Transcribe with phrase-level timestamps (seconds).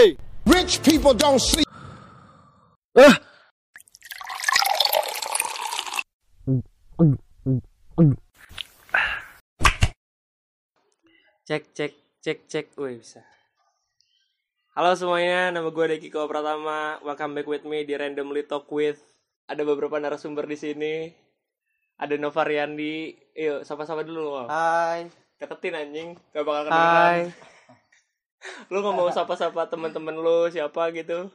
[0.00, 0.16] Hey,
[0.48, 1.68] rich people don't sleep.
[11.44, 11.92] Cek cek
[12.24, 13.20] cek cek, wih bisa.
[14.72, 16.96] Halo semuanya, nama gue Dekiko Pratama.
[17.04, 19.04] Welcome back with me di Randomly Talk with.
[19.52, 21.12] Ada beberapa narasumber di sini.
[22.00, 23.12] Ada Nova Riandi.
[23.36, 24.48] Yuk, sapa-sapa dulu.
[24.48, 25.12] Hai.
[25.36, 27.36] Deketin anjing, gak bakal kedengeran.
[28.72, 31.28] Lu ngomong sapa-sapa teman-teman lu siapa gitu.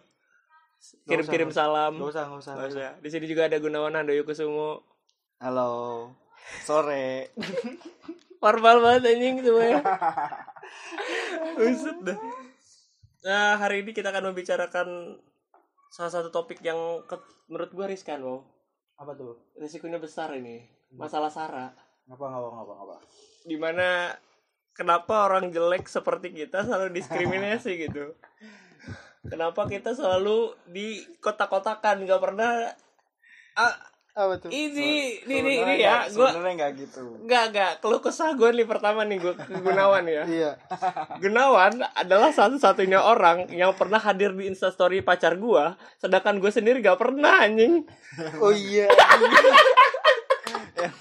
[1.05, 1.97] Kirim-kirim salam.
[1.97, 2.53] Gak usah, gak usah.
[2.57, 2.91] Nggak usah.
[3.01, 4.81] Di sini juga ada Gunawan Handoyo Kusumo.
[5.41, 6.09] Halo.
[6.65, 7.33] Sore.
[8.37, 9.81] Formal banget anjing semuanya.
[11.57, 12.17] Buset dah.
[13.25, 15.17] Nah, hari ini kita akan membicarakan
[15.89, 18.45] salah satu topik yang ke- menurut gua riskan, wow.
[19.01, 19.41] Apa tuh?
[19.57, 20.61] Risikonya besar ini.
[20.93, 21.73] Masalah SARA.
[22.05, 22.95] Ngapa ngapa ngapa ngapa?
[23.49, 24.13] Di mana
[24.75, 28.13] kenapa orang jelek seperti kita selalu diskriminasi gitu.
[29.25, 32.69] Kenapa kita selalu di kotak-kotakan gak pernah
[33.57, 33.73] ah,
[34.13, 34.53] Apa tuh?
[34.53, 37.03] ini ini ini, ini ya gua Sebenarnya enggak gitu.
[37.25, 37.71] Enggak, enggak.
[37.81, 40.23] Keluh kesah gue nih pertama nih gue ke Gunawan ya.
[40.29, 40.51] Iya.
[41.25, 47.01] Gunawan adalah satu-satunya orang yang pernah hadir di instastory pacar gue, sedangkan gue sendiri gak
[47.01, 47.81] pernah anjing.
[48.43, 48.87] Oh iya.
[50.75, 50.91] Eh,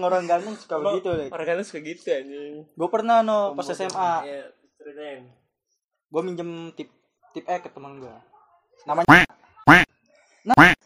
[0.00, 1.28] orang ganteng suka begitu deh.
[1.28, 2.64] Orang kan suka gitu anjing.
[2.72, 4.12] Gue pernah no pas SMA.
[4.24, 4.44] Iya.
[6.08, 6.88] Gue minjem tip
[7.34, 8.16] tip X ke teman gue.
[8.88, 9.26] Namanya.
[10.46, 10.78] Nah,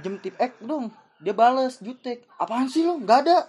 [0.00, 0.88] jem tip X dong.
[1.20, 2.24] Dia bales jutek.
[2.40, 2.96] Apaan sih lo?
[3.04, 3.44] Gak ada.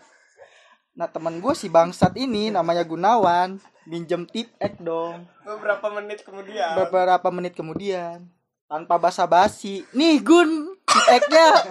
[0.97, 5.29] Nah teman gue si bangsat ini namanya Gunawan minjem tip X dong.
[5.45, 6.73] Beberapa menit kemudian.
[6.73, 8.25] beberapa menit kemudian
[8.65, 11.63] tanpa basa-basi nih Gun tag-nya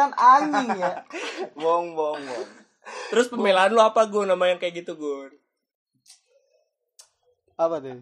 [0.00, 1.04] kan anjing ya
[1.60, 2.48] Bohong, bohong, bohong.
[3.12, 5.36] Terus pembelaan lu apa gue nama yang kayak gitu gue?
[7.60, 8.00] apa tuh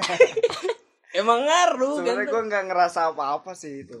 [1.20, 3.98] Emang ngaruh Sebenarnya gue nggak ngerasa apa-apa sih itu.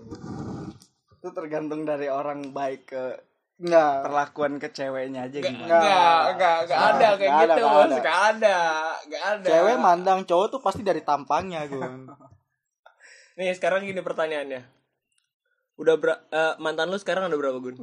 [1.18, 3.04] Itu tergantung dari orang baik ke
[3.60, 5.66] enggak perlakuan ke ceweknya aja gimana.
[5.66, 7.74] Enggak, enggak, enggak ada kayak ada, gitu, bos.
[7.74, 7.96] ada.
[7.98, 8.58] Enggak ada,
[9.04, 9.48] enggak ada.
[9.50, 12.08] cewek mandang cowok tuh pasti dari tampangnya Gun
[13.42, 14.79] Nih sekarang gini pertanyaannya.
[15.80, 17.76] Udah ber- eh, mantan lu sekarang ada berapa Gun?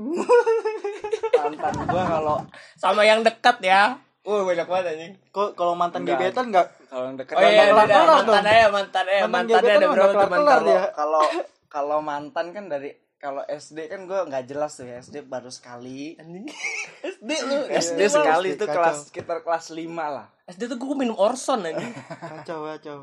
[1.34, 2.38] Mantan gue kalau
[2.76, 3.98] Sama yang dekat ya.
[4.22, 5.14] Wah banyak banget anjing.
[5.30, 6.20] kok kalau mantan Enggak.
[6.22, 8.08] gebetan enggak kalau yang deket Oh iya, kelar-kelar udah, dong.
[8.20, 11.24] mantan aja, mantan aja, Mantan mantannya gebetan ada berapa teman kalau kalau
[11.70, 16.14] kalau mantan kan dari kalau SD kan gue nggak jelas tuh ya SD baru sekali
[16.18, 16.44] anjing.
[17.14, 20.96] SD lu, SD Iya, sekali SD, itu kelas sekitar kelas 5 lah SD tuh gue
[20.98, 21.94] minum Orson anjing.
[22.20, 22.98] kacau kacau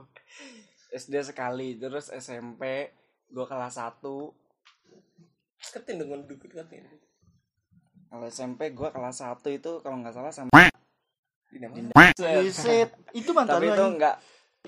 [0.93, 2.93] SD sekali terus SMP
[3.26, 3.97] gue kelas 1
[5.71, 6.85] Deketin dengan dukut deketin.
[8.15, 10.71] kalau SMP gue kelas 1 itu kalau nggak salah sama
[12.15, 12.91] Buset.
[13.15, 14.17] itu mantan tapi itu nggak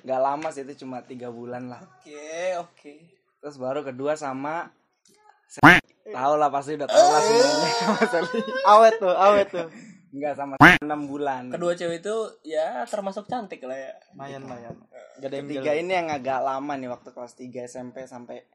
[0.02, 1.80] nggak lama sih itu cuma tiga bulan lah.
[1.82, 2.94] Oke, oke.
[3.42, 4.70] terus baru kedua sama
[6.06, 8.40] tahu lah pasti udah tahu lah semuanya Mas Ali.
[8.66, 9.68] awet tuh awet tuh.
[10.14, 11.50] Nggak sama enam bulan.
[11.50, 13.92] Kedua cewek itu ya termasuk cantik lah ya.
[14.14, 14.74] lumayan lumayan.
[15.18, 15.82] Gak ada yang tiga jelek.
[15.82, 18.46] ini yang agak lama nih waktu kelas 3 SMP sampai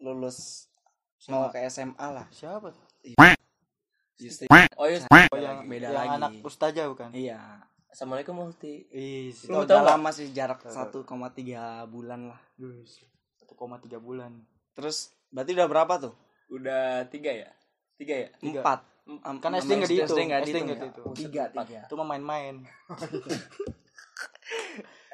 [0.00, 0.69] lulus
[1.28, 2.24] mau ke SMA lah.
[2.32, 2.84] Siapa tuh?
[4.16, 4.48] Justru.
[4.76, 6.16] Oh iya, oh yang beda yang lagi.
[6.16, 7.12] anak ustazah bukan?
[7.12, 7.40] Iya.
[7.90, 8.86] Assalamualaikum Multi.
[8.94, 11.04] Ih, itu udah lama sih jarak 1,3
[11.90, 12.40] bulan lah.
[12.56, 14.32] 1,3 bulan.
[14.78, 16.14] terus berarti udah berapa tuh?
[16.48, 17.50] Udah tiga ya?
[17.98, 18.28] Tiga ya?
[18.38, 18.60] Tiga.
[18.62, 18.80] empat.
[19.42, 21.14] Kan Sama SD nggak dihitung, SD nggak SD dihitung nggak ya?
[21.18, 21.80] tiga tiga.
[21.84, 22.54] Itu mah main-main.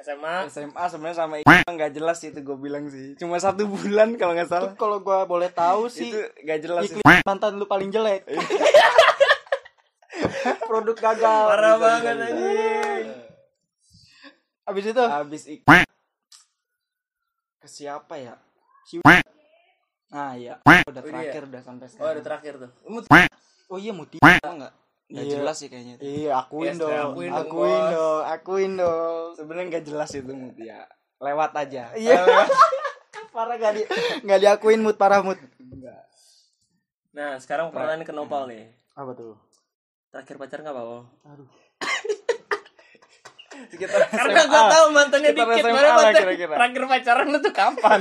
[0.07, 3.19] SMA SMA sebenarnya sama itu nggak jelas sih itu gue bilang sih.
[3.19, 6.83] Cuma satu bulan kalau nggak Itu salah kalau gua boleh tahu sih itu nggak jelas
[6.87, 7.03] sih.
[7.27, 8.23] Mantan lu paling jelek.
[10.71, 11.45] Produk gagal.
[11.51, 12.31] parah Bisa, banget bisa, bisa.
[12.31, 13.07] anjing.
[14.67, 15.05] Abis itu?
[15.05, 15.61] Habis ik
[17.57, 18.35] ke siapa ya?
[18.87, 19.03] Si-
[20.15, 20.63] ah iya.
[20.63, 22.13] Udah Oh, terakhir udah sampai Oh, sekarang.
[22.15, 22.71] udah terakhir tuh.
[23.67, 24.23] oh iya Muti.
[24.23, 24.31] Oh,
[25.07, 25.35] nggak nggak Iya.
[25.37, 26.03] jelas sih kayaknya itu.
[26.03, 26.91] Iya, akuin Yes, dong.
[26.93, 29.27] akuin dong, Akuin dong, akuin dong.
[29.35, 30.81] sebenarnya nggak jelas itu Mutia
[31.17, 32.19] lewat aja Iya.
[33.33, 33.83] Parah gak di
[34.23, 35.37] gak diakuin mut parah mut.
[37.13, 38.73] Nah, sekarang pertanyaan ke Nopal nih.
[38.93, 39.37] Apa tuh?
[40.09, 41.05] Terakhir pacar nggak Pak?
[41.27, 41.49] Aduh.
[43.73, 45.65] sekitar Karena gue tahu mantannya Sekitar dikit.
[45.67, 46.55] Mana mantan kira-kira.
[46.55, 48.01] terakhir pacaran tuh kapan?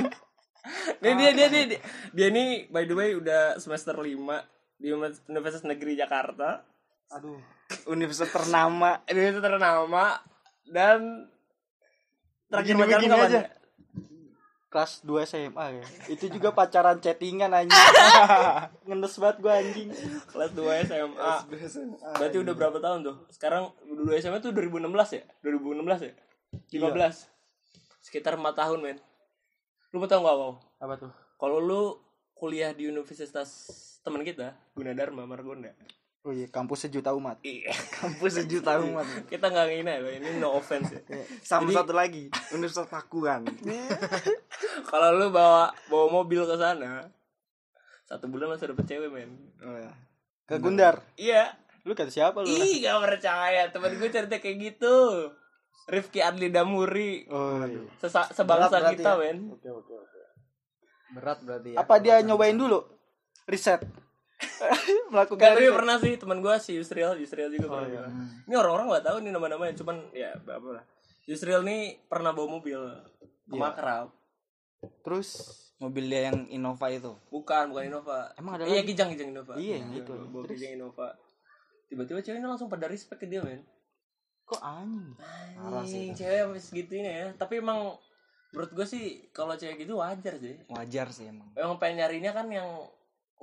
[1.01, 1.79] Nih dia dia dia dia,
[2.11, 4.17] dia nih by the way udah semester 5
[4.75, 6.63] di Universitas Negeri Jakarta.
[7.15, 7.39] Aduh.
[7.87, 10.19] universitas ternama Universitas ternama
[10.67, 11.29] dan
[12.51, 13.27] terakhir pacaran kapan?
[13.31, 13.41] aja.
[14.69, 17.79] kelas 2 SMA ya itu juga pacaran chattingan anjing
[18.91, 19.89] ngendes banget gue anjing
[20.35, 21.31] Kelas 2 SMA.
[22.19, 23.15] Berarti udah berapa tahun tuh?
[23.31, 24.83] Sekarang dua SMA tuh 2016
[25.15, 25.23] ya?
[25.47, 26.13] 2016 ya?
[26.91, 28.03] 15.
[28.03, 28.99] Sekitar 4 tahun, men.
[29.95, 30.59] Lu mau tau gak, Wow?
[30.83, 31.95] apa tuh Kalau lu
[32.35, 33.47] kuliah di universitas
[34.03, 35.71] teman kita, Gunadarma Margonda.
[36.25, 37.69] Oh iya kampus sejuta umat Iya.
[38.01, 41.01] kampus sejuta umat kita nggak ngina ya, ini no offense ya.
[41.39, 43.45] sama satu lagi Universitas Pakuan
[44.89, 47.05] Kalau lu bawa bawa mobil ke sana,
[48.03, 49.31] satu bulan langsung dapet cewek, men.
[49.59, 49.91] oh, ya.
[50.45, 51.53] ke Gundar Iya.
[51.83, 53.69] lu kata siapa lu Ih, gak percaya.
[53.69, 55.29] Temen gue cerita kayak gitu.
[55.85, 57.29] Rifki Adli Damuri.
[57.29, 57.85] oh iya.
[57.99, 59.21] Sesa, sebangsa Berat kita, ya?
[59.21, 59.37] men.
[59.53, 60.19] oke oke oke
[61.13, 62.81] berat berarti ya apa dia nyobain dulu
[63.45, 63.85] riset
[65.13, 67.87] melakukan Gak tapi pernah sih teman gue si Yusriel, Yusriel juga pernah.
[67.87, 68.03] iya.
[68.45, 70.83] Ini orang-orang gak tahu nih nama-namanya, cuman ya apa lah.
[71.25, 72.79] Yusriel nih pernah bawa mobil
[73.45, 74.11] ke Makrab.
[75.01, 78.29] terus mobil dia yang Innova itu Bukan, bukan Innova.
[78.35, 78.91] Emang ada Iya, lagi?
[78.91, 79.53] Kijang, Kijang Innova.
[79.55, 80.13] Iya, yang itu.
[80.29, 80.55] Bawa Terus?
[80.55, 81.07] Kijang Innova.
[81.85, 83.61] Tiba-tiba ceweknya langsung pada respect ke dia, men.
[84.43, 85.17] kok anjing
[85.57, 87.27] Anjing, cewek sampai segitunya ya.
[87.33, 87.97] Tapi emang
[88.49, 90.61] menurut gue sih kalau cewek gitu wajar sih.
[90.67, 92.69] wajar sih emang Emang pengen nyarinya kan yang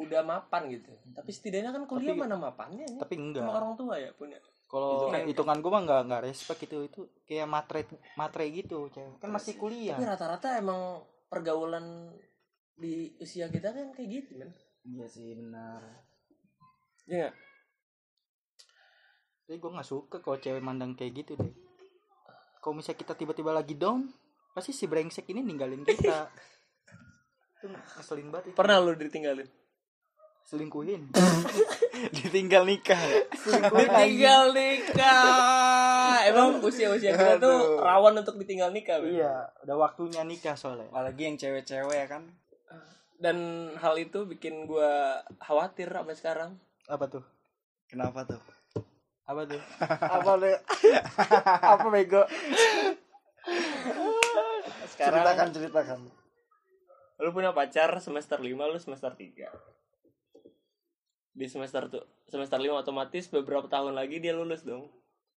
[0.02, 0.90] udah mapan gitu.
[1.10, 2.99] Tapi setidaknya kan kuliah Tapi- mana mapannya ya.
[2.99, 4.38] tapi enggak Sama orang tua ya punya.
[4.66, 7.84] kalau Itu kan- hitungan gue mah nggak nggak respect itu itu kayak matre
[8.14, 10.96] matre gitu cewek kan masih kuliah Tapi rata-rata emang
[11.26, 12.08] pergaulan
[12.75, 14.49] di usia kita kan kayak gitu, men.
[14.82, 15.81] iya sih benar
[17.04, 17.34] Iya nggak?
[19.43, 21.52] tapi gue nggak suka kalau cewek mandang kayak gitu deh
[22.58, 24.08] kalau misalnya kita tiba-tiba lagi down
[24.52, 26.31] pasti si brengsek ini ninggalin kita
[27.58, 28.56] itu ngeselin banget itu.
[28.56, 29.46] Pernah lu ditinggalin?
[30.47, 31.09] Selingkuhin.
[32.17, 32.99] Ditinggal nikah.
[32.99, 33.23] Ya
[33.71, 36.27] Ditinggal nikah.
[36.27, 40.91] Emang usia-usia kita tuh rawan untuk ditinggal nikah, iya udah waktunya nikah soalnya.
[40.91, 42.23] Apalagi yang cewek-cewek ya kan?
[43.23, 46.50] Dan hal itu bikin gua khawatir sampai sekarang.
[46.91, 47.25] apa tuh?
[47.87, 48.43] Kenapa tuh?
[49.23, 49.62] Apa tuh?
[50.19, 50.56] Apa tuh
[51.62, 52.27] apa bego?
[54.91, 55.99] Sekarang ceritakan ceritakan.
[57.23, 59.47] Lu punya pacar semester 5 lu semester 3
[61.32, 64.88] di semester tuh semester 5 otomatis beberapa tahun lagi dia lulus dong.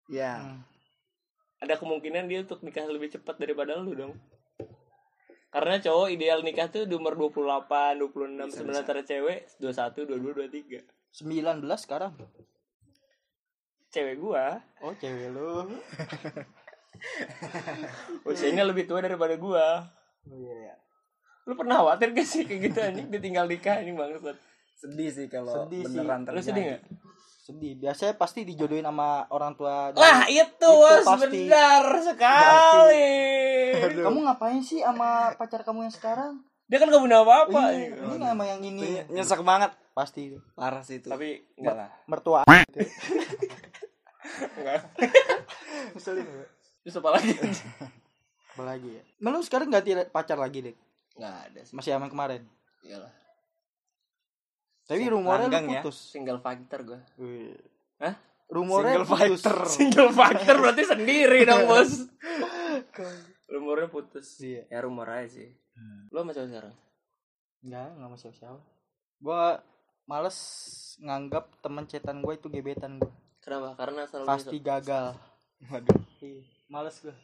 [0.09, 0.61] Ya.
[1.61, 4.13] Ada kemungkinan dia untuk nikah lebih cepat daripada lu dong.
[5.53, 10.81] Karena cowok ideal nikah tuh di umur 28, 26 sementara cewek 21, 22, 23
[11.23, 12.13] 19 sekarang.
[13.93, 14.59] Cewek gua.
[14.81, 15.69] Oh cewek lu.
[18.29, 19.85] Usianya lebih tua daripada gua.
[20.25, 20.83] Oh iya
[21.43, 23.07] lu pernah khawatir gak sih kayak gitu anjing?
[23.11, 24.19] Ditinggal nikah anjing banget
[24.83, 25.95] sedih sih kalau Sedih sih.
[25.95, 26.81] beneran lu terjadi sedih gak?
[27.39, 30.71] sedih biasanya pasti dijodohin sama orang tua Wah itu, Itu
[31.01, 31.43] pasti.
[31.43, 33.11] benar sekali.
[33.97, 37.61] kamu ngapain sih sama pacar kamu yang sekarang Dia kan gak punya apa-apa.
[37.69, 41.89] Iya, ini sama yang ini nyesek banget pasti parah sih itu Tapi enggak lah.
[42.05, 42.41] mertua
[44.53, 44.79] Enggak.
[45.93, 46.47] ngeselin ya
[46.81, 47.31] Terus apa lagi?
[48.49, 50.75] apa lagi ya Nah, lu sekarang ganti pacar lagi deh
[51.13, 51.73] Enggak ada sih.
[51.73, 52.41] masih sama yang kemarin
[52.81, 53.11] Iyalah.
[54.83, 55.81] Tapi rumornya lu ya.
[55.81, 56.99] putus Single fighter gue.
[57.97, 58.15] Hah?
[58.47, 59.55] rumornya Single putus fighter.
[59.79, 61.91] Single fighter berarti sendiri dong bos.
[63.45, 64.27] Rumornya putus.
[64.39, 64.67] Iya.
[64.67, 65.49] Ya rumor aja sih.
[66.09, 66.75] Lu sama siapa sekarang?
[67.63, 68.59] enggak enggak sama siapa-siapa
[69.17, 69.41] gua
[70.03, 70.37] males
[70.99, 73.07] nganggap teman cetan gue itu gebetan gue
[73.39, 73.71] Kenapa?
[73.73, 75.15] Karena selalu pasti gagal
[75.63, 77.15] waduh Iya, males gue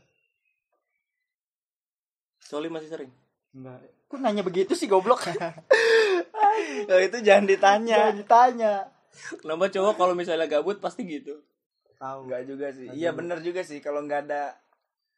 [2.40, 3.12] Soli masih sering.
[3.52, 5.28] enggak kok nanya begitu sih goblok
[6.90, 8.74] Oh, itu jangan ditanya Jangan ditanya
[9.36, 11.40] Kenapa cowok kalau misalnya gabut pasti gitu?
[11.96, 14.56] tahu Enggak juga sih iya bener juga sih kalau nggak ada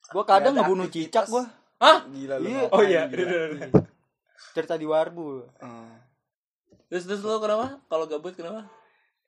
[0.09, 1.45] gua kadang Nggak ada ngebunuh cicak gua
[1.77, 2.05] Hah?
[2.07, 2.63] gila lu Iya.
[2.69, 3.01] Oh iya.
[3.05, 3.69] gila.
[4.53, 5.93] cerita di warbu Oh.
[6.87, 7.79] Terus terus lu kenapa?
[7.85, 8.65] Kalau gabut kenapa?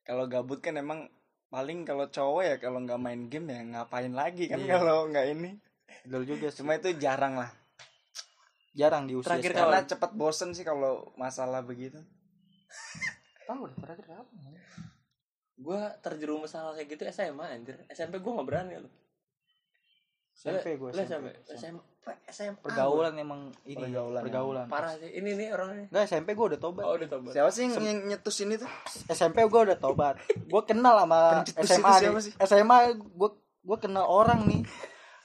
[0.02, 1.08] kalau gabut kan emang
[1.48, 4.76] paling kalau cowok ya kalau nggak main game ya ngapain lagi kan Iya.
[4.76, 5.52] kalau nggak ini
[6.04, 6.60] Betul juga sih.
[6.60, 7.54] cuma itu jarang lah
[8.74, 9.70] jarang di usia Terakhir sekarang.
[9.70, 12.02] karena cepet bosen sih kalau masalah begitu
[13.44, 14.34] tahu deh terakhir apa
[15.54, 17.78] Gue terjerumus hal kayak gitu SMA anjir.
[17.88, 18.92] SMP gue gak berani loh.
[20.34, 21.30] SMP gue SMP.
[21.48, 21.80] SMP.
[22.28, 22.60] SMP.
[22.60, 25.08] pergaulan emang ini Pergaulan, pergaulan Parah sih.
[25.08, 25.86] Ini nih orangnya.
[25.88, 27.32] Enggak SMP gue udah tobat Oh udah tobat.
[27.32, 28.68] siapa sih yang nyetus ini tuh
[29.08, 32.12] SMP gue udah tobat gue kenal sama Pencetus SMA nih.
[32.20, 32.34] sih?
[32.36, 33.30] SMA gue
[33.64, 34.62] gue kenal orang nih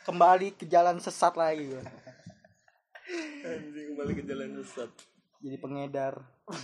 [0.05, 1.83] kembali ke jalan sesat lagi gue
[3.09, 4.91] Anjing kembali ke jalan sesat.
[5.39, 6.15] jadi pengedar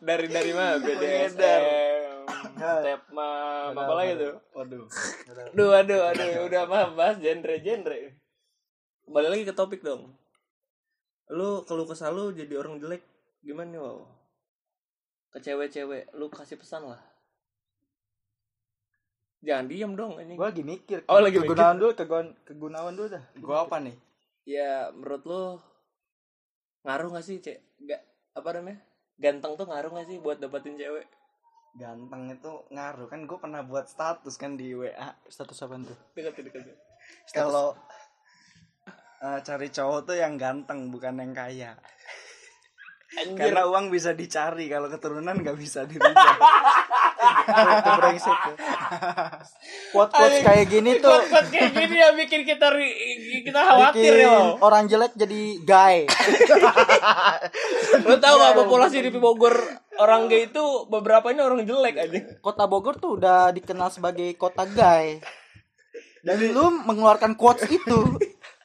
[0.00, 0.76] Dari dari mana?
[0.76, 1.62] BDSM.
[2.58, 3.72] Step mom.
[3.72, 4.34] Apa lagi tuh?
[4.50, 4.84] waduh
[5.54, 6.28] Aduh, aduh, aduh.
[6.44, 8.18] Udah mah bahas genre-genre.
[9.04, 10.12] Kembali lagi ke topik dong.
[11.28, 13.04] lu kalau kesal lu jadi orang jelek
[13.38, 14.00] gimana wow
[15.28, 16.96] ke cewek-cewek lu kasih pesan lah
[19.38, 21.04] jangan diem dong ini Gue lagi mikir.
[21.04, 21.52] Oh, lagi mikir.
[21.52, 23.24] kegunaan dulu, kegunaan, kegunaan dulu dah.
[23.36, 23.92] Gua apa nih?
[24.48, 25.44] Ya menurut lu
[26.88, 28.00] ngaruh gak sih cek gak
[28.32, 28.80] apa namanya
[29.20, 31.04] ganteng tuh ngaruh gak sih buat dapetin cewek
[31.78, 35.14] Ganteng itu ngaruh kan gue pernah buat status kan di WA.
[35.30, 35.98] Status apa tuh?
[36.16, 36.74] deketin deketin
[37.30, 37.78] Kalau
[39.22, 41.78] eh, cari cowok tuh yang ganteng bukan yang kaya.
[43.14, 43.38] Anjir.
[43.38, 46.12] Karena uang bisa dicari kalau keturunan nggak bisa dirubah.
[47.18, 48.54] Itu brengsek tuh.
[49.92, 52.66] Quote-quote kayak gini tuh Quote-quote kayak gini ya bikin kita
[53.42, 55.98] kita khawatir bikin ya orang jelek jadi gay.
[58.06, 59.58] Lo tau gak populasi di Bogor
[59.98, 62.18] orang gay itu beberapa ini orang jelek aja.
[62.38, 65.18] Kota Bogor tuh udah dikenal sebagai kota gay.
[66.22, 68.18] Dan lu mengeluarkan quotes itu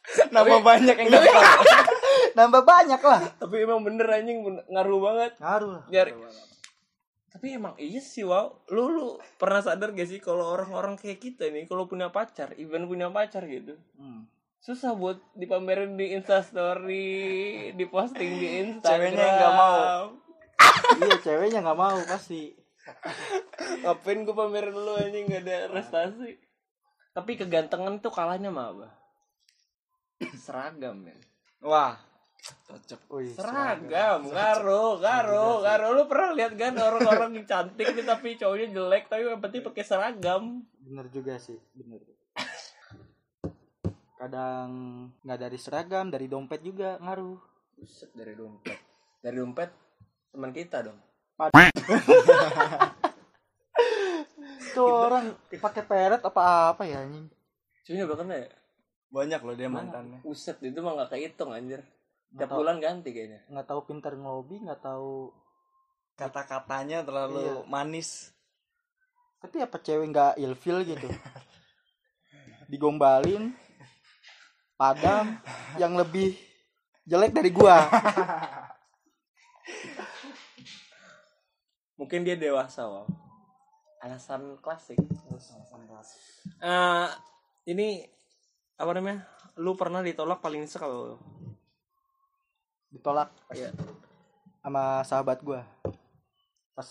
[0.03, 1.09] Nama banyak yang
[2.37, 3.21] nambah banyak lah.
[3.39, 5.31] Tapi emang bener anjing ngaruh banget.
[5.39, 5.83] Ngaruh lah.
[5.89, 6.11] Nyari.
[7.33, 8.53] Tapi emang iya sih wow.
[8.69, 12.85] Lu lu pernah sadar gak sih kalau orang-orang kayak kita nih kalau punya pacar, even
[12.85, 13.73] punya pacar gitu.
[13.97, 14.29] Hmm.
[14.61, 19.11] Susah buat dipamerin di Insta story, diposting di Instagram.
[19.11, 19.91] Ceweknya nggak mau.
[21.03, 22.53] iya ceweknya nggak mau pasti.
[23.83, 26.37] Ngapain gue pamerin lu anjing gak ada prestasi.
[27.11, 28.87] Tapi kegantengan tuh kalahnya mah apa?
[30.37, 31.17] Seragam ya.
[31.63, 31.95] Wah,
[32.43, 33.01] cocok.
[33.39, 35.89] Seragam, ngaruh, ngaruh, ngaruh.
[35.95, 39.83] Lu pernah lihat kan orang-orang yang cantik nih tapi cowoknya jelek tapi yang penting pakai
[39.87, 40.67] seragam.
[40.83, 42.03] bener juga sih, bener.
[44.19, 44.69] Kadang
[45.23, 47.39] nggak dari seragam, dari dompet juga ngaruh.
[47.79, 48.79] Buset dari dompet.
[49.23, 49.69] Dari dompet
[50.35, 50.99] teman kita dong.
[54.73, 57.27] Tuh orang pakai peret apa apa ya anjing.
[57.83, 58.49] Cuy udah kena ya?
[59.13, 60.19] Banyak loh dia mantannya.
[60.25, 61.83] Buset itu mah gak kehitung anjir.
[62.33, 62.59] Tiap tahu.
[62.65, 63.45] bulan ganti kayaknya.
[63.49, 65.29] Nggak tahu pintar ngelobi, nggak tahu.
[66.17, 67.55] Kata-katanya terlalu Iya.
[67.69, 68.33] manis.
[69.37, 71.09] Tapi apa cewek nggak ilfil gitu?
[72.71, 73.53] Digombalin,
[74.73, 75.37] padam,
[75.77, 76.33] yang lebih
[77.05, 77.85] jelek dari gua.
[81.99, 83.05] Mungkin dia dewasa, wow.
[84.01, 84.99] Alasan klasik.
[86.59, 87.07] Eh,
[87.71, 88.03] ini
[88.75, 89.23] apa namanya?
[89.61, 91.21] Lu pernah ditolak paling nyesek kalau
[92.93, 93.73] Ditolak ya
[94.61, 95.65] sama sahabat gua.
[96.71, 96.87] Pas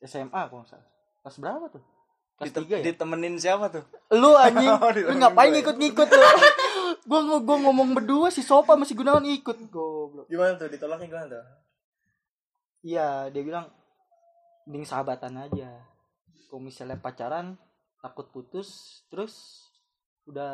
[0.00, 0.88] SMA nggak salah.
[1.20, 1.84] Pas berapa tuh?
[2.34, 2.84] Kelas Dite- tiga ya?
[2.88, 3.84] Ditemenin siapa tuh?
[4.10, 5.60] Lu anjing, Oh, lu ngapain gue.
[5.60, 6.24] ngikut-ngikut lu?
[7.08, 10.24] gua, gua, gua ngomong berdua si Sopa masih Gunawan ikut goblok.
[10.26, 11.44] gimana tuh ditolaknya gimana tuh?
[12.80, 13.68] Iya, dia bilang
[14.64, 15.68] mending sahabatan aja.
[16.48, 17.60] Kalau misalnya pacaran
[18.00, 18.68] takut putus,
[19.06, 19.68] terus
[20.24, 20.52] udah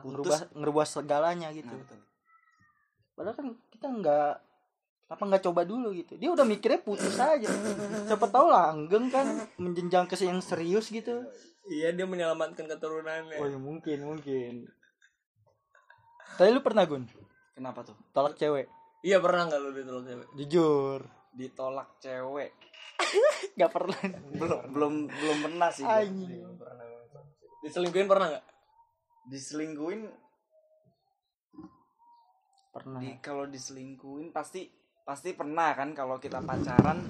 [0.00, 0.08] Putus.
[0.08, 1.68] ngerubah ngerubah segalanya gitu.
[1.68, 2.00] Nah, betul.
[3.18, 4.32] Padahal kan kita nggak
[5.08, 6.14] apa nggak coba dulu gitu.
[6.14, 7.50] Dia udah mikirnya putus aja.
[8.06, 9.26] Siapa tahu langgeng kan
[9.58, 11.26] menjenjang ke yang serius gitu.
[11.66, 13.42] Iya dia menyelamatkan keturunannya.
[13.42, 14.70] Oh ya mungkin mungkin.
[16.38, 17.10] Tapi lu pernah Gun
[17.58, 17.98] Kenapa tuh?
[18.14, 18.70] Tolak cewek?
[19.02, 20.26] Iya pernah nggak lu ditolak cewek?
[20.38, 21.00] Jujur.
[21.34, 22.54] Ditolak cewek.
[23.58, 23.98] Nggak pernah.
[24.34, 25.86] Belum belum belum pernah sih.
[27.62, 28.46] Diselingkuhin pernah nggak?
[29.30, 30.06] Diselingkuhin
[32.78, 33.00] Pernah.
[33.02, 34.70] di kalau diselingkuhin pasti
[35.02, 37.00] pasti pernah kan kalau kita pacaran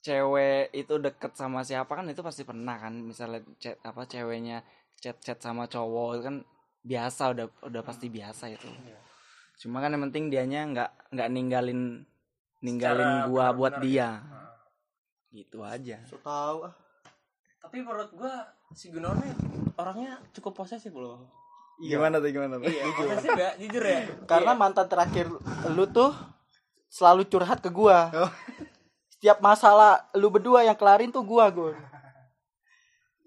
[0.00, 2.96] cewek itu deket sama siapa kan itu pasti pernah kan.
[2.96, 4.64] Misalnya chat apa ceweknya
[4.96, 6.36] chat chat sama cowok itu kan
[6.80, 8.68] biasa udah udah pasti biasa itu.
[9.60, 11.80] Cuma kan yang penting dianya nggak nggak ninggalin
[12.64, 14.10] ninggalin Secara gua buat benar-benar dia.
[15.28, 15.96] Gitu aja.
[16.08, 16.74] So tahu ah.
[17.60, 19.20] Tapi menurut gua si Gunawan
[19.76, 21.39] orangnya cukup posesif loh.
[21.80, 24.00] Gimana tuh gimana tuh Iya, posesif ya, jujur ya.
[24.28, 24.60] Karena Iya.
[24.60, 25.26] mantan terakhir
[25.72, 26.12] lu tuh
[26.92, 28.12] selalu curhat ke gua.
[28.12, 28.30] Oh.
[29.16, 31.76] Setiap masalah lu berdua yang kelarin tuh gua, Gun.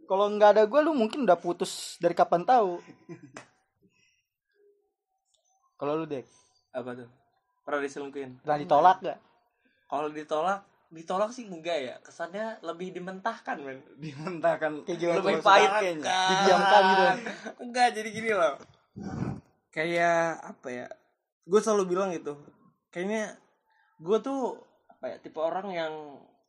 [0.06, 2.78] Kalau nggak ada gua lu mungkin udah putus dari kapan tahu.
[5.78, 6.24] Kalau lu dek,
[6.72, 7.10] apa tuh?
[7.64, 8.44] Pernah diselingkuhin?
[8.44, 9.20] pernah ditolak gak?
[9.88, 10.60] Kalau ditolak,
[10.94, 11.96] ditolak sih enggak ya.
[12.06, 13.82] Kesannya lebih dimentahkan, men.
[13.98, 17.06] dimentahkan Kayak gimana lebih pahit kayaknya Didiamkan gitu.
[17.66, 18.56] Enggak, jadi gini loh.
[19.74, 20.88] Kayak apa ya?
[21.44, 22.38] Gue selalu bilang gitu.
[22.94, 23.34] Kayaknya
[23.98, 25.18] gue tuh apa ya?
[25.18, 25.94] Tipe orang yang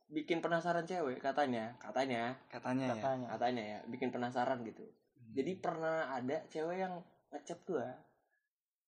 [0.05, 3.27] bikin penasaran cewek katanya, katanya, katanya ya Katanya.
[3.33, 4.85] katanya ya, bikin penasaran gitu.
[5.33, 7.01] Jadi pernah ada cewek yang
[7.33, 7.87] ngechat gue.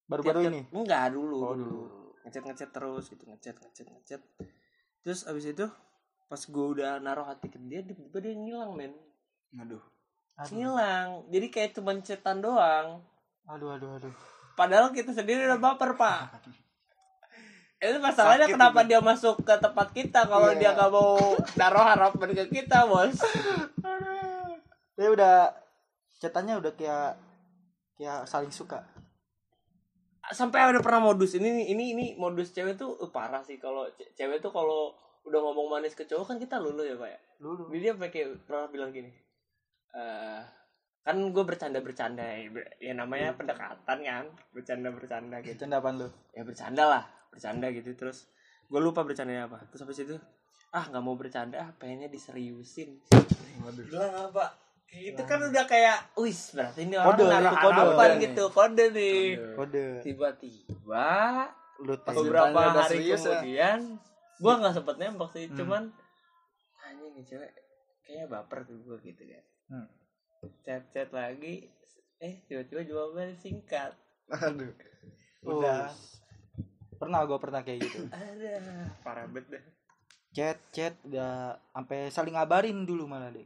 [0.08, 0.62] Baru-baru ini.
[0.72, 1.82] Enggak dulu, Oh, dulu.
[2.24, 4.22] Ngechat ngechat terus gitu, ngechat ngechat ngechat.
[5.08, 5.64] Terus abis itu
[6.28, 8.92] pas gue udah naruh hati ke dia, tiba-tiba dia ngilang men.
[9.56, 9.80] aduh
[10.36, 11.24] Aduh, Ngilang.
[11.32, 13.00] Jadi kayak cuman chatan doang.
[13.48, 14.12] aduh, aduh, aduh.
[14.54, 16.44] Padahal kita sendiri udah baper pak.
[17.80, 18.90] itu masalahnya Sakit kenapa itu.
[18.90, 20.60] dia masuk ke tempat kita kalau Iya.
[20.60, 21.16] dia nggak mau
[21.56, 23.16] naruh harapan ke kita bos
[24.94, 25.36] Dia udah
[26.18, 27.16] cetannya udah kayak
[27.96, 28.82] kayak saling suka.
[30.32, 34.12] Sampai ada pernah modus ini ini ini modus cewek tuh eh, parah sih kalau ce-
[34.16, 34.92] cewek tuh kalau
[35.28, 37.20] udah ngomong manis ke cowok kan kita lulu ya pak ya?
[37.44, 37.64] Dulu.
[37.72, 39.12] Jadi dia pakai pernah bilang gini
[39.96, 40.42] eh
[41.08, 42.52] kan gue bercanda bercanda ya,
[42.84, 45.56] ya namanya pendekatan kan bercanda bercanda gitu.
[45.56, 46.08] Bercanda apaan lu?
[46.36, 48.28] ya bercanda lah bercanda gitu terus
[48.68, 49.64] gue lupa bercandanya apa.
[49.72, 50.16] Terus habis itu
[50.76, 53.00] ah nggak mau bercanda ah pengennya diseriusin.
[53.88, 57.60] Bilang apa itu kan udah kayak wis berarti ini orang Kode, naruh kode.
[57.60, 58.22] harapan Kode nih.
[58.24, 59.20] gitu kode nih
[59.54, 59.86] Kode.
[60.02, 61.10] tiba-tiba
[61.78, 63.38] Lu beberapa hari serius ya.
[63.38, 63.80] kemudian
[64.38, 65.56] gua nggak sempet nembak sih Hmm.
[65.56, 65.84] cuman
[66.80, 67.52] anjing nih cewek
[68.02, 69.88] kayaknya baper tuh gua gitu kan Hmm.
[70.62, 71.68] chat chat lagi
[72.18, 73.92] eh tiba-tiba jawabannya singkat
[74.30, 74.72] Aduh.
[75.42, 75.88] Udah.
[76.94, 78.10] Pernah gua pernah kayak gitu.
[78.10, 78.54] ada
[79.00, 79.64] parah banget dah
[80.30, 83.46] Chat chat udah sampai saling ngabarin dulu malah deh.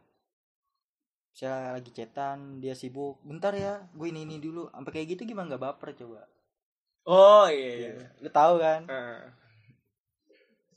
[1.31, 3.23] Saya lagi chatan, dia sibuk.
[3.23, 4.67] Bentar ya, gue ini ini dulu.
[4.69, 6.27] Sampai kayak gitu gimana nggak baper coba?
[7.01, 8.85] oh iya iya Lu tahu kan?
[8.85, 9.21] Eh,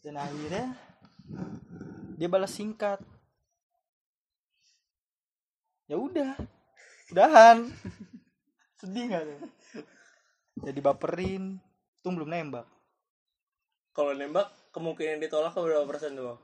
[0.00, 0.72] Dan akhirnya
[2.16, 2.96] dia balas singkat.
[5.84, 6.32] Ya udah,
[7.12, 7.68] udahan.
[8.80, 9.40] Sedih gak tuh?
[10.64, 11.60] Jadi baperin,
[12.00, 12.64] tuh belum nembak.
[13.92, 16.40] kalau nembak kemungkinan ditolak berapa persen tuh Bang?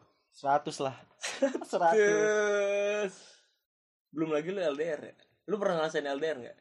[0.61, 0.97] 100 lah.
[1.73, 3.09] 100.
[4.11, 5.15] Belum lagi lu LDR ya
[5.51, 6.59] lu pernah ngerasain LDR nggak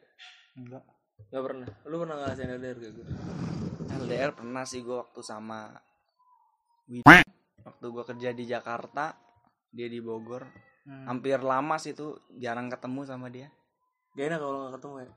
[0.58, 0.84] Enggak.
[1.30, 3.06] nggak pernah lu pernah ngerasain LDR gak gue
[3.90, 5.74] LDR pernah sih gue waktu sama.
[7.60, 9.18] Waktu gue kerja di Jakarta,
[9.70, 10.46] dia di Bogor.
[10.86, 11.06] Hmm.
[11.10, 13.50] Hampir lama sih tuh jarang ketemu sama dia.
[14.14, 15.10] gak enak kalau nggak ketemu ya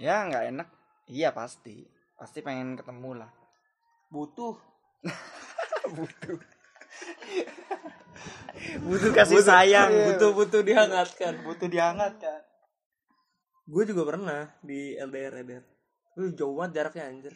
[0.00, 0.68] Ya nggak enak.
[1.08, 1.84] Iya pasti.
[2.16, 3.30] Pasti pengen ketemu lah.
[4.08, 4.56] Butuh.
[5.96, 6.53] Butuh
[9.16, 9.90] kasih sayang.
[10.14, 12.40] butuh-butuh dihangatkan Butuh dihangatkan.
[13.64, 15.64] gue juga pernah di LDR LDR
[16.14, 17.34] lu jauh banget jaraknya anjir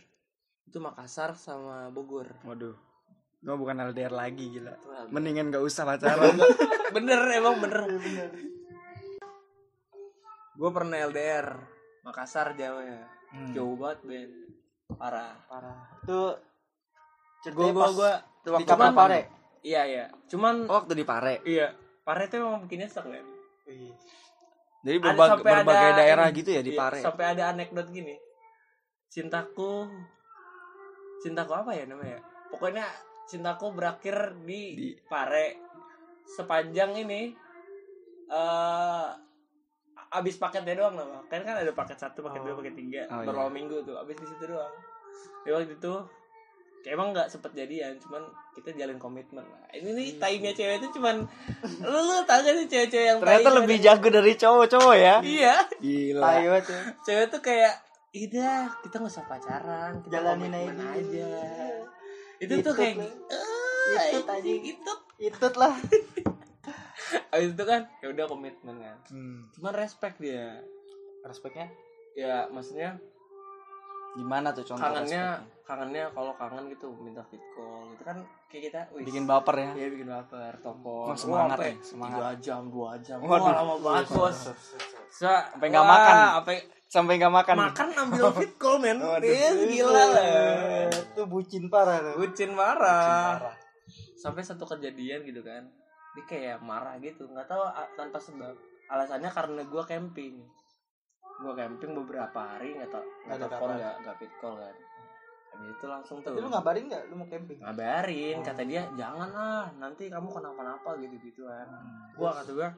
[0.65, 2.77] itu Makassar sama Bogor Waduh.
[3.39, 4.75] Gue bukan LDR lagi gila.
[4.75, 5.07] LDR.
[5.09, 6.37] Mendingan gak usah pacaran.
[6.97, 7.87] bener emang bener
[10.53, 11.57] gue pernah LDR
[12.03, 13.53] Makassar jauh ya Hmm.
[13.53, 14.31] jauh banget Ben
[14.89, 15.85] parah Parah.
[16.01, 18.13] Itu gue ceritanya gue gue
[18.57, 19.38] di kapal pare.
[19.61, 20.05] Iya iya.
[20.27, 21.41] Cuman Oh, waktu di Pare.
[21.43, 21.73] iya.
[22.01, 23.27] Pare itu emang bikin nyesek men.
[24.81, 26.99] Jadi Ada- berbag- sampai ada berbagai daerah ini, gitu ya di iya, Pare.
[26.99, 28.15] sampai ada anekdot gini.
[29.09, 29.89] Cintaku
[31.19, 32.19] cintaku apa ya namanya?
[32.49, 32.87] Pokoknya
[33.25, 35.59] cintaku berakhir di, Di- pare.
[36.25, 37.33] Sepanjang ini
[38.29, 39.09] eh
[40.09, 42.59] abis paketnya doang lah kan kan ada paket satu paket dua Oh.
[42.59, 43.03] paket tiga.
[43.11, 43.97] Oh, beberapa minggu tuh.
[43.97, 44.73] Abis di situ doang.
[45.43, 45.93] Ya waktu itu
[46.79, 50.89] kayak emang nggak sempet jadian cuman kita jalin komitmen lah ini nih tainya cewek itu
[50.95, 51.27] cuman
[51.81, 55.15] lu lu tau gak sih cewek-cewek yang Ternyata tai lebih jago dari cowok-cowok ya.
[55.21, 56.23] iya Gila.
[56.23, 56.65] Tai banget
[57.03, 57.75] cewek tuh kayak
[58.09, 61.29] Ida kita nggak usah pacaran kita Jalanin komitmen aja." aja
[62.39, 62.97] itu Itut tuh kayak
[63.89, 65.75] Itut anjing, itu Itut lah.
[67.33, 69.49] abis itu kan ya udah komitmen kan Hmm.
[69.51, 70.61] cuman respect dia
[71.21, 71.69] Respeknya?
[72.15, 72.97] ya maksudnya
[74.17, 75.37] Gimana tuh contoh kangennya
[75.69, 78.17] kangennya kalau kangen gitu minta fit call itu kan
[78.49, 79.71] kayak kita wih, bikin baper ya.
[79.77, 81.13] Iya bikin baper, telepon.
[81.13, 82.19] Wah, semangat ya, semangat.
[82.19, 83.19] Dua jam, dua jam.
[83.21, 83.45] Waduh.
[83.45, 84.39] Wah, lama banget bos.
[85.13, 86.15] Sampai nggak makan.
[86.41, 86.57] Sampai
[86.89, 87.57] Sampai nggak makan.
[87.69, 88.97] makan ambil fit call men.
[89.21, 90.89] Iya, gila lah.
[90.89, 92.17] Itu bucin parah tuh.
[92.17, 93.53] Bucin marah.
[94.17, 95.69] Sampai satu kejadian gitu kan.
[96.17, 97.61] Dia kayak marah gitu, nggak tahu
[97.93, 98.57] tanpa sebab.
[98.89, 100.41] Alasannya karena gua camping.
[101.39, 104.77] Gua camping beberapa hari nggak tau nggak Nggak telepon nggak nggak fit call kan.
[105.49, 106.35] Habis itu langsung tuh.
[106.35, 107.59] Tapi lu ngabarin nggak lu mau camping?
[107.63, 111.67] ngabarin kata dia jangan ah nanti kamu kenapa-napa gitu gituan
[112.19, 112.69] gua kata gua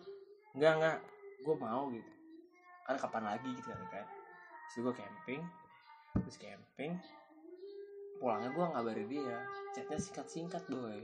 [0.57, 0.97] enggak enggak
[1.41, 2.11] gua mau gitu.
[2.85, 3.49] Kan kapan lagi?
[3.57, 4.07] gitu kan kan
[4.71, 5.41] terus gua camping
[6.21, 6.93] terus camping.
[8.21, 9.39] Pulangnya gua ngabarin dia.
[9.73, 11.01] Chatnya singkat-singkat boy.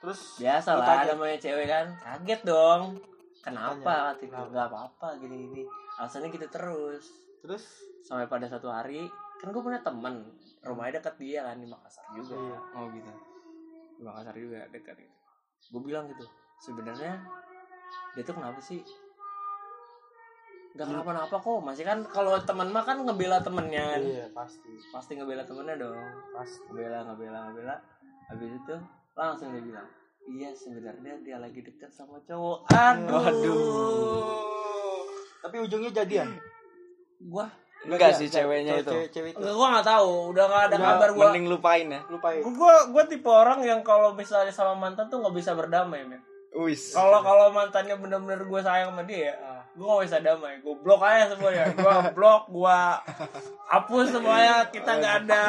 [0.00, 1.86] Terus biasa lah namanya cewek kan.
[2.00, 3.13] Kaget dong
[3.44, 4.16] kenapa?
[4.16, 4.48] Kenapa?
[4.48, 5.62] nggak apa-apa gini gini.
[6.00, 7.04] Alasannya gitu terus.
[7.44, 7.64] Terus?
[8.00, 9.04] Sampai pada satu hari
[9.38, 10.24] kan gue punya teman
[10.64, 12.32] rumahnya dekat dia kan di Makassar juga.
[12.32, 12.58] Iya.
[12.80, 13.12] oh gitu.
[14.00, 15.16] Di Makassar juga dekat gitu.
[15.76, 16.24] Gue bilang gitu
[16.64, 17.20] sebenarnya
[18.16, 18.80] dia tuh kenapa sih?
[20.74, 21.60] Gak kenapa-napa kok.
[21.62, 24.02] Masih kan kalau teman mah kan ngebela temennya kan.
[24.02, 24.72] Iya, pasti.
[24.90, 26.08] pasti ngebela temennya dong.
[26.34, 26.66] Pasti.
[26.72, 27.76] ngebela ngebela ngebela.
[28.32, 28.74] Habis itu
[29.14, 29.86] langsung dia bilang
[30.24, 34.44] iya sebenarnya dia lagi deket sama cowok aduh Waduh.
[35.44, 36.32] Tapi ujungnya jadian.
[37.20, 37.44] gua
[37.84, 38.88] Enggak sih ceweknya itu.
[38.88, 40.12] cewek, cewek itu Enggak, gua nggak tahu.
[40.32, 41.24] Udah nggak ada kabar gua.
[41.28, 42.00] Mending lupain ya.
[42.08, 46.24] lupain Gua gua tipe orang yang kalau misalnya sama mantan tuh nggak bisa berdamai, men.
[46.94, 49.34] Kalau kalau mantannya bener-bener gue sayang sama dia,
[49.74, 50.62] gue gak bisa damai.
[50.62, 51.66] Gue blok aja semuanya.
[51.74, 52.78] Gue blok, gue
[53.74, 54.70] hapus semuanya.
[54.70, 55.44] Kita nggak ada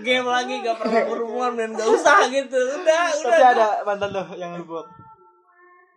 [0.00, 2.56] game lagi, gak pernah berhubungan dan gak usah gitu.
[2.56, 3.28] Udah, udah.
[3.28, 4.88] tapi ada mantan lo yang lu blok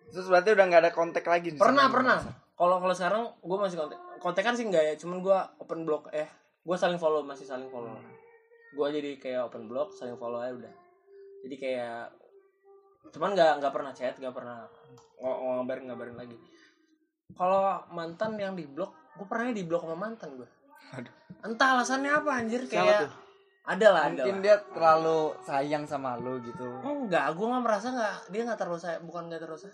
[0.10, 1.54] Terus berarti udah nggak ada kontak lagi.
[1.56, 1.94] Pernah, sana?
[1.94, 2.18] pernah.
[2.60, 4.00] Kalau kalau sekarang gue masih kontak.
[4.20, 6.12] Kontekan sih enggak ya, cuman gue open block.
[6.12, 6.28] Eh,
[6.66, 7.94] gue saling follow, masih saling follow.
[8.76, 10.74] Gue jadi kayak open block, saling follow aja udah.
[11.48, 12.12] Jadi kayak
[13.10, 14.58] cuman nggak nggak pernah chat, nggak pernah
[15.20, 16.38] ng- ngabarin ngabarin lagi.
[17.32, 20.50] Kalau mantan yang di blok, gue pernah di blok sama mantan gue.
[21.40, 23.12] Entah alasannya apa anjir Siapa kayak tuh?
[23.64, 24.44] ada lah, ada Mungkin lah.
[24.44, 26.66] dia terlalu sayang sama lu gitu.
[26.82, 29.74] Enggak, gue nggak merasa nggak dia nggak terlalu saya, bukan nggak terlalu saya.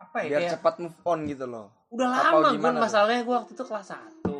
[0.00, 0.28] Apa ya?
[0.28, 1.66] Biar kayak, cepat move on gitu loh.
[1.92, 4.31] udah lama gue masalahnya gue waktu itu kelas 1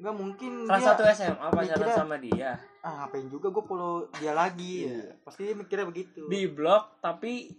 [0.00, 2.50] Enggak mungkin kelas dia 1 SMA pacaran mikirnya- sama dia.
[2.80, 4.96] Ah ngapain juga gue follow dia lagi Iya.
[4.96, 5.12] ya.
[5.20, 6.24] pasti dia mikirnya begitu.
[6.24, 7.52] Di blok tapi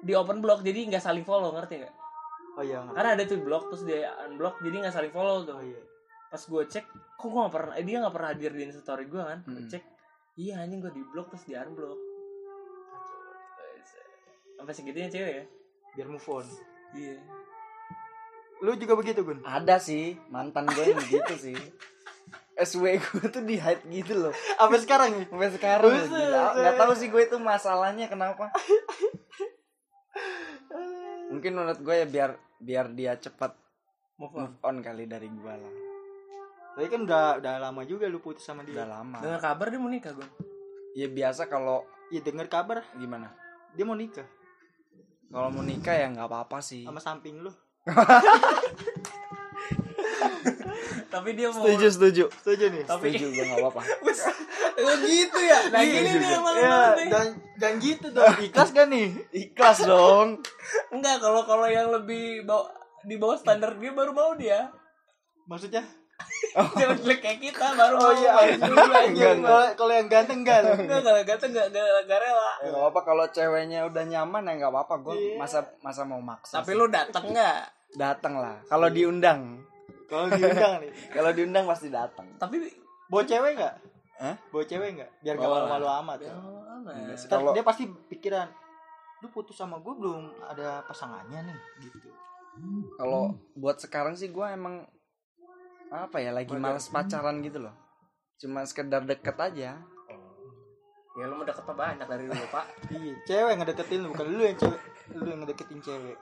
[0.00, 1.94] di open block jadi nggak saling follow ngerti nggak?
[2.52, 5.54] Oh iya nggak karena ada tuh blok terus dia unblock jadi nggak saling follow tuh.
[5.54, 5.82] Oh iya.
[6.26, 9.20] Pas gue cek kok gue nggak pernah eh, dia nggak pernah hadir di story gue
[9.22, 9.38] kan?
[9.44, 9.68] Hmm.
[9.68, 9.84] cek
[10.34, 12.00] iya anjing gue di blok terus di unblock.
[14.54, 15.44] Sampai segitunya cewek ya?
[15.92, 16.46] Biar move on.
[16.92, 17.20] Iya
[18.62, 21.56] lu juga begitu gun Ada sih mantan gue yang begitu sih.
[22.62, 24.30] SW gue tuh di hide gitu loh.
[24.54, 26.42] apa sekarang ya Sampai sekarang loh, gila.
[26.44, 26.54] buset.
[26.54, 28.48] Nggak tahu sih gue itu masalahnya kenapa.
[31.28, 33.52] Mungkin menurut gue ya biar biar dia cepat
[34.14, 35.72] move on move on kali dari gue lah.
[36.72, 39.18] tapi kan udah udah lama juga lu putus sama dia Udah lama.
[39.18, 40.24] dengar kabar dia mau nikah gue
[40.94, 43.28] Ya biasa kalau iya denger kabar gimana?
[43.72, 44.24] dia mau nikah
[45.26, 46.82] Kalau mau nikah ya nggak apa-apa sih.
[46.82, 47.48] sama samping lu
[51.08, 52.24] tapi dia mau Setuju setuju.
[52.34, 53.82] setuju nih Tapi- Setuju gue nggak apa-apa.
[54.74, 57.06] Oh, gitu ya nah gini nih emang ya nih.
[57.06, 60.40] dan dan gitu dong ikhlas gak nih Ikhlas dong.
[60.88, 62.66] enggak kalau kalau yang lebih bawa
[63.02, 64.72] di bawah standar dia baru mau dia
[65.44, 65.84] maksudnya
[66.80, 68.16] Jangan jelek kayak kita baru oh mau.
[68.16, 68.32] iya
[69.72, 72.52] kalau yang ganteng enggak lu Enggak kalau ganteng enggak enggak enggak rela.
[72.60, 74.94] Ya nggak apa kalau ceweknya udah nyaman ya nggak apa-apa.
[75.00, 75.36] Gue Iya.
[75.40, 76.60] masa masa mau maksa.
[76.60, 76.78] Tapi sih.
[76.78, 77.60] lu datang enggak?
[77.92, 78.56] datang lah.
[78.68, 79.60] Kalau diundang.
[80.08, 82.24] kalau diundang nih Kalau diundang pasti datang.
[82.36, 82.56] Tapi
[83.08, 83.74] bawa cewek enggak
[84.16, 84.36] Hah?
[84.48, 88.48] bawa cewek enggak biar gak malu-malu amat ya Enggak Kalau dia pasti pikiran
[89.20, 92.10] lu putus sama gue belum ada pasangannya nih gitu
[92.98, 94.82] kalau buat sekarang sih gue emang
[95.92, 97.74] apa ya lagi males pacaran gitu loh.
[98.36, 99.76] Cuma sekedar deket aja.
[101.12, 102.64] ya lu mau deket apa banyak dari dulu, Pak.
[102.96, 104.80] iya cewek ngedeketin lu bukan lu yang cewek
[105.12, 106.16] lu yang ngedeketin cewek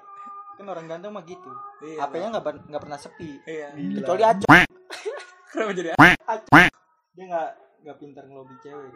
[0.59, 1.47] kan orang ganteng mah gitu
[1.81, 2.05] Iya.
[2.05, 3.71] HP-nya nggak nggak pernah sepi Iya.
[3.71, 4.51] kecuali acok
[5.51, 5.89] Kenapa jadi
[7.15, 8.91] dia nggak nggak pintar ngelobi cewek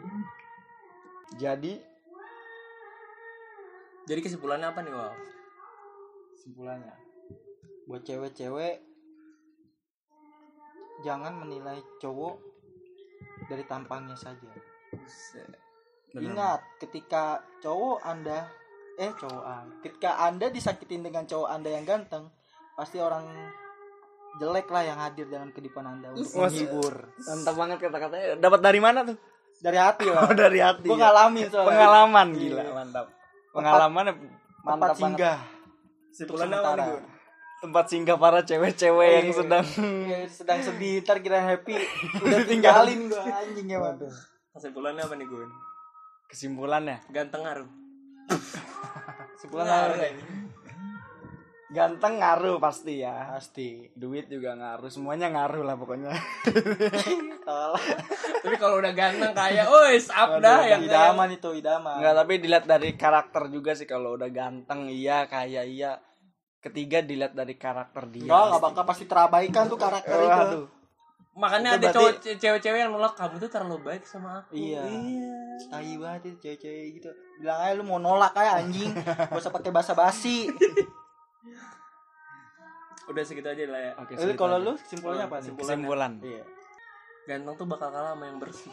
[1.35, 1.73] Jadi
[4.05, 5.15] Jadi kesimpulannya apa nih, Wow?
[6.35, 6.93] simpulannya
[7.87, 8.83] buat cewek-cewek
[11.01, 12.35] jangan menilai cowok
[13.45, 14.47] dari tampangnya saja.
[16.09, 16.31] Bener.
[16.31, 17.23] ingat ketika
[17.59, 18.47] cowok anda
[18.95, 22.31] eh cowok anda ketika anda disakitin dengan cowok anda yang ganteng
[22.73, 23.27] pasti orang
[24.35, 28.25] jelek lah yang hadir dalam kehidupan anda untuk Mas- menghibur mantap banget kata-katanya.
[28.37, 29.17] Dapat dari mana tuh?
[29.55, 30.83] dari hati lah Oh dari hati.
[30.85, 30.99] gue ya.
[31.01, 32.39] ngalamin soalnya Pengalaman Iya.
[32.41, 33.05] gila mantap.
[33.51, 34.03] Pengalaman
[34.61, 34.95] mantap banget.
[34.97, 35.39] singgah
[36.09, 37.14] Kesimpulannya apa nih?
[37.65, 39.37] Tempat singgah para cewek-cewek yang Iya.
[39.41, 39.65] sedang
[40.05, 41.73] Ya, sedang sedih ntar kira happy
[42.21, 44.13] udah tinggalin gue anjing ya waduh
[44.53, 45.49] Kesimpulannya apa nih, Gun?
[46.29, 47.69] kesimpulannya Ganteng ngaruh.
[49.41, 49.97] sebulan Ngaruh,
[51.69, 53.33] ganteng ngaruh pasti ya.
[53.33, 56.09] pasti Duit juga ngaruh, semuanya ngaruh lah pokoknya.
[57.45, 57.85] tolong
[58.41, 62.65] Tapi kalau udah ganteng kayak, "Woi, up dah yang idaman itu idaman Enggak, tapi dilihat
[62.65, 65.97] dari karakter juga sih kalau udah ganteng iya, kaya iya.
[66.65, 68.25] Ketiga dilihat dari karakter dia.
[68.25, 70.61] Enggak, enggak bakal pasti terabaikan tuh karakter itu.
[71.35, 74.55] Makanya Itu ada berarti- cowok ce- cewek-cewek yang nolak kamu tuh terlalu baik sama aku.
[74.55, 74.81] Iya.
[75.67, 77.09] Tai banget itu cewek-cewek gitu.
[77.37, 78.89] Bilang aja lu mau nolak aja anjing.
[78.95, 80.47] Gak usah pakai basa-basi.
[83.05, 83.91] Udah segitu aja lah ya.
[83.97, 85.53] Oke, Jadi segitu kalau lu kesimpulannya apa nih?
[85.53, 86.11] kesimpulan.
[86.19, 86.43] Iya.
[87.25, 88.71] Ganteng tuh bakal kalah sama yang bersih.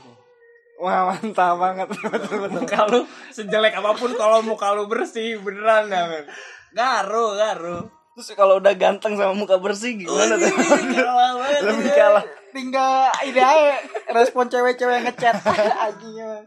[0.79, 1.87] Wah, mantap banget.
[2.15, 2.51] Betul, betul.
[2.59, 6.25] muka lu sejelek apa pun kalau muka lu bersih beneran dah men
[6.73, 7.79] garu garu
[8.13, 10.53] Terus kalau udah ganteng sama muka bersih gimana tuh?
[10.93, 11.95] Kalah banget Lebih ya.
[11.97, 12.25] kalah.
[12.51, 13.77] Tinggal ini aja
[14.11, 15.33] respon cewek-cewek yang ngechat
[15.89, 16.45] anjing emang.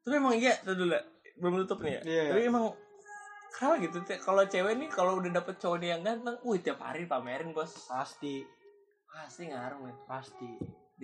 [0.00, 0.96] tapi emang iya tuh dulu
[1.36, 2.24] belum tutup nih ya Iya.
[2.26, 2.64] tapi emang
[3.52, 7.04] kalah gitu kalau cewek nih kalau udah dapet cowok nih yang ganteng wih tiap hari
[7.04, 8.40] pamerin bos Pasti.
[9.06, 10.48] pasti ngaruh men pasti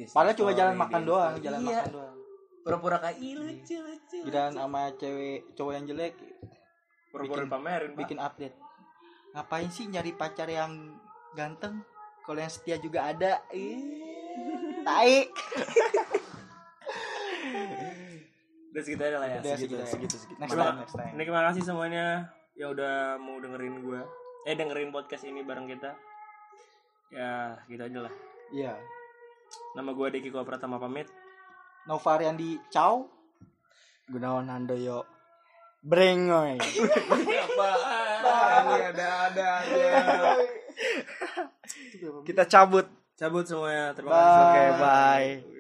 [0.08, 1.68] padahal cuma jalan makan doang jalan Iya.
[1.76, 2.16] makan doang
[2.58, 6.16] pura-pura kayak lucu lucu Giliran sama cewek cowok yang jelek
[7.14, 8.56] bikin- pamerin bikin update
[9.32, 10.96] ngapain sih nyari pacar yang
[11.32, 11.80] ganteng
[12.24, 13.40] kalau yang setia juga ada
[14.82, 15.28] tai
[18.68, 19.88] udah segitu aja lah ya Udah, segitu, segitu, aja.
[19.88, 20.38] segitu, segitu.
[20.38, 21.12] Next time, next time.
[21.16, 22.04] Ini terima kasih semuanya
[22.54, 24.02] yang udah mau dengerin gua.
[24.44, 25.96] Eh dengerin podcast ini bareng kita.
[27.08, 28.12] Ya, gitu aja lah.
[28.52, 28.72] Iya.
[29.74, 31.08] Nama gua Deki Ko Pratama pamit.
[31.88, 33.08] Novarian di Chow.
[34.06, 35.04] Gunawan Handoyo.
[35.82, 36.58] Brengoy.
[36.58, 38.66] Apaan?
[38.92, 39.90] ada ada aja.
[42.26, 42.86] Kita cabut.
[43.18, 43.94] Cabut semuanya.
[43.94, 44.22] Terima Bye.
[44.22, 44.42] kasih.
[44.42, 45.57] Oke, bye.